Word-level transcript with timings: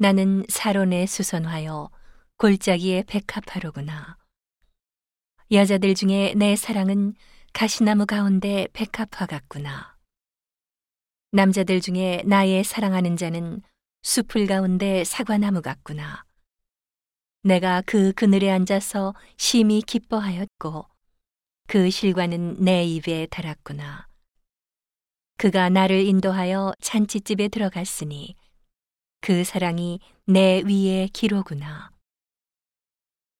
나는 0.00 0.44
사론에 0.48 1.06
수선하여 1.06 1.90
골짜기에 2.36 3.02
백합화로구나. 3.08 4.16
여자들 5.50 5.96
중에 5.96 6.34
내 6.36 6.54
사랑은 6.54 7.14
가시나무 7.52 8.06
가운데 8.06 8.68
백합화 8.74 9.26
같구나. 9.26 9.96
남자들 11.32 11.80
중에 11.80 12.22
나의 12.26 12.62
사랑하는 12.62 13.16
자는 13.16 13.60
수풀 14.02 14.46
가운데 14.46 15.02
사과나무 15.02 15.62
같구나. 15.62 16.22
내가 17.42 17.82
그 17.84 18.12
그늘에 18.12 18.52
앉아서 18.52 19.16
심히 19.36 19.82
기뻐하였고 19.82 20.86
그 21.66 21.90
실과는 21.90 22.62
내 22.62 22.84
입에 22.84 23.26
달았구나. 23.26 24.06
그가 25.38 25.70
나를 25.70 26.06
인도하여 26.06 26.72
잔치집에 26.80 27.48
들어갔으니 27.48 28.36
그 29.20 29.44
사랑이 29.44 30.00
내 30.26 30.62
위에 30.64 31.08
기로구나. 31.12 31.90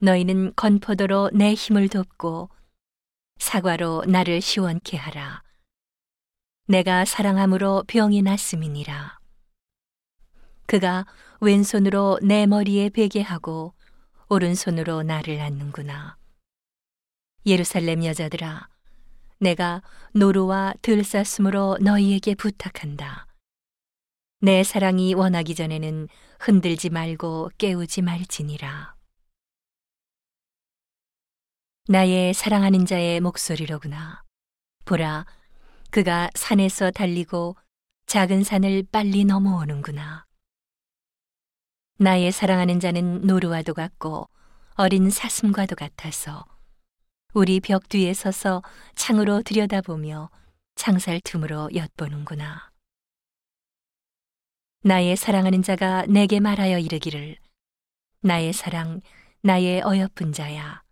너희는 0.01 0.55
건포도로 0.55 1.31
내 1.33 1.55
힘을 1.55 1.89
돕고 1.89 2.51
사과로 3.39 4.05
나를 4.07 4.41
시원케 4.41 4.97
하라. 4.97 5.43
내가 6.67 7.05
사랑함으로 7.05 7.85
병이 7.87 8.23
났음이니라. 8.23 9.19
그가 10.67 11.07
왼손으로 11.41 12.19
내 12.23 12.47
머리에 12.47 12.91
베게 12.91 13.23
하고 13.23 13.73
오른손으로 14.29 15.03
나를 15.03 15.41
안는구나. 15.41 16.19
예루살렘 17.47 18.05
여자들아, 18.05 18.69
내가 19.39 19.83
노루와 20.13 20.75
들사슴으로 20.83 21.79
너희에게 21.81 22.35
부탁한다. 22.35 23.28
내 24.41 24.63
사랑이 24.63 25.15
원하기 25.15 25.57
전에는 25.57 26.07
흔들지 26.39 26.91
말고 26.91 27.51
깨우지 27.59 28.03
말지니라. 28.03 28.95
나의 31.89 32.35
사랑하는 32.35 32.87
자의 32.87 33.19
목소리로구나. 33.19 34.23
보라, 34.85 35.27
그가 35.91 36.31
산에서 36.37 36.93
달리고 36.93 37.57
작은 38.07 38.45
산을 38.45 38.85
빨리 38.93 39.25
넘어오는구나. 39.25 40.25
나의 41.99 42.31
사랑하는 42.31 42.79
자는 42.79 43.23
노루와도 43.23 43.75
같고 43.75 44.29
어린 44.77 45.11
사슴과도 45.11 45.75
같아서 45.75 46.45
우리 47.35 47.59
벽 47.59 47.89
뒤에 47.89 48.15
서서 48.15 48.63
창으로 48.95 49.43
들여다보며 49.43 50.31
창살 50.77 51.23
틈으로 51.25 51.71
엿보는구나. 51.75 52.71
나의 54.83 55.17
사랑하는 55.17 55.63
자가 55.63 56.07
내게 56.07 56.39
말하여 56.39 56.79
이르기를 56.79 57.37
나의 58.21 58.53
사랑, 58.53 59.01
나의 59.43 59.83
어여쁜 59.83 60.33
자야. 60.33 60.85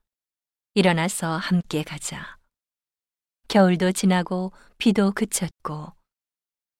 일어나서 0.75 1.37
함께 1.37 1.85
가자. 1.85 2.37
겨울도 3.47 3.93
지나고 3.93 4.53
비도 4.79 5.13
그쳤고 5.13 5.93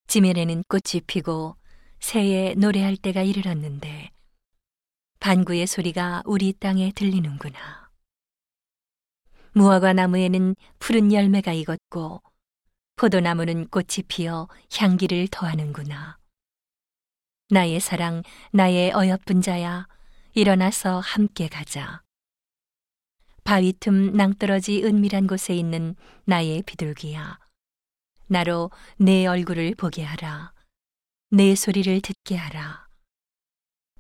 지면에는 0.09 0.65
꽃이 0.69 1.03
피고 1.07 1.57
새에 2.01 2.55
노래할 2.55 2.97
때가 2.97 3.23
이르렀는데 3.23 4.11
반구의 5.21 5.69
소리가 5.69 6.25
우리 6.27 6.53
땅에 6.55 6.91
들리는구나. 6.93 7.89
무화과 9.53 9.93
나무에는 9.93 10.57
푸른 10.81 11.13
열매가 11.13 11.53
익었고 11.53 12.21
포도나무는 12.97 13.69
꽃이 13.69 14.03
피어 14.09 14.49
향기를 14.77 15.29
더하는구나. 15.31 16.19
나의 17.49 17.79
사랑, 17.79 18.25
나의 18.51 18.91
어여쁜 18.93 19.41
자야, 19.41 19.87
일어나서 20.35 20.99
함께 20.99 21.47
가자. 21.47 22.03
바위 23.45 23.73
틈 23.79 24.15
낭떠러지 24.15 24.83
은밀한 24.85 25.29
곳에 25.29 25.55
있는 25.55 25.95
나의 26.25 26.63
비둘기야. 26.63 27.39
나로 28.27 28.73
내 28.97 29.27
얼굴을 29.27 29.77
보게 29.77 30.03
하라. 30.03 30.53
내 31.31 31.55
소리를 31.55 32.01
듣게 32.01 32.35
하라. 32.35 32.89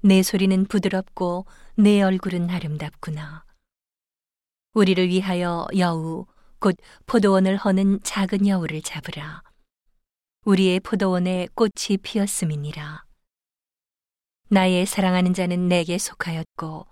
내 0.00 0.24
소리는 0.24 0.64
부드럽고 0.66 1.46
내 1.76 2.02
얼굴은 2.02 2.50
아름답구나. 2.50 3.44
우리를 4.74 5.08
위하여 5.08 5.68
여우, 5.78 6.26
곧 6.58 6.76
포도원을 7.06 7.56
허는 7.58 8.00
작은 8.02 8.48
여우를 8.48 8.82
잡으라. 8.82 9.44
우리의 10.44 10.80
포도원에 10.80 11.46
꽃이 11.54 11.98
피었음이니라. 12.02 13.05
나의 14.48 14.86
사랑하는 14.86 15.34
자는 15.34 15.68
내게 15.68 15.98
속하였고, 15.98 16.86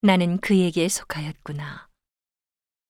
나는 0.00 0.38
그에게 0.38 0.88
속하였구나. 0.88 1.88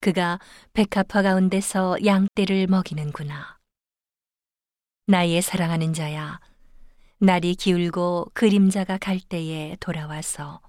그가 0.00 0.38
백합화 0.74 1.22
가운데서 1.22 2.04
양떼를 2.04 2.68
먹이는구나. 2.68 3.58
나의 5.06 5.42
사랑하는 5.42 5.92
자야, 5.92 6.40
날이 7.18 7.56
기울고 7.56 8.30
그림자가 8.32 8.98
갈 8.98 9.18
때에 9.18 9.76
돌아와서 9.80 10.60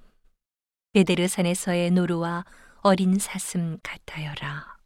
베데르산에서의 0.93 1.91
노루와 1.91 2.45
어린 2.81 3.19
사슴 3.19 3.77
같아여라. 3.83 4.76